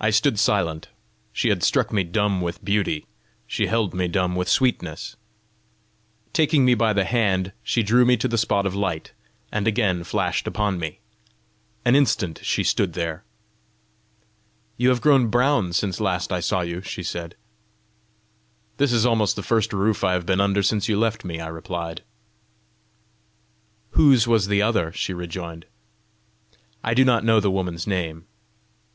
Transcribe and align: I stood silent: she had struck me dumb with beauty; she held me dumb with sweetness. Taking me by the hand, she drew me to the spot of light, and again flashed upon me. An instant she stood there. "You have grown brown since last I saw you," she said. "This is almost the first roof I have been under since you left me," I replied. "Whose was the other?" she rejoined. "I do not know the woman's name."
I 0.00 0.08
stood 0.08 0.38
silent: 0.38 0.88
she 1.30 1.50
had 1.50 1.62
struck 1.62 1.92
me 1.92 2.02
dumb 2.02 2.40
with 2.40 2.64
beauty; 2.64 3.04
she 3.46 3.66
held 3.66 3.92
me 3.92 4.08
dumb 4.08 4.34
with 4.36 4.48
sweetness. 4.48 5.16
Taking 6.32 6.64
me 6.64 6.72
by 6.72 6.94
the 6.94 7.04
hand, 7.04 7.52
she 7.62 7.82
drew 7.82 8.06
me 8.06 8.16
to 8.16 8.26
the 8.26 8.38
spot 8.38 8.64
of 8.64 8.74
light, 8.74 9.12
and 9.52 9.68
again 9.68 10.02
flashed 10.02 10.46
upon 10.46 10.78
me. 10.78 11.00
An 11.84 11.94
instant 11.94 12.40
she 12.42 12.64
stood 12.64 12.94
there. 12.94 13.22
"You 14.78 14.88
have 14.88 15.02
grown 15.02 15.26
brown 15.28 15.74
since 15.74 16.00
last 16.00 16.32
I 16.32 16.40
saw 16.40 16.62
you," 16.62 16.80
she 16.80 17.02
said. 17.02 17.36
"This 18.78 18.94
is 18.94 19.04
almost 19.04 19.36
the 19.36 19.42
first 19.42 19.74
roof 19.74 20.02
I 20.02 20.14
have 20.14 20.24
been 20.24 20.40
under 20.40 20.62
since 20.62 20.88
you 20.88 20.98
left 20.98 21.22
me," 21.22 21.38
I 21.38 21.48
replied. 21.48 22.02
"Whose 23.90 24.26
was 24.26 24.46
the 24.48 24.62
other?" 24.62 24.90
she 24.92 25.12
rejoined. 25.12 25.66
"I 26.82 26.94
do 26.94 27.04
not 27.04 27.24
know 27.26 27.40
the 27.40 27.50
woman's 27.50 27.86
name." 27.86 28.24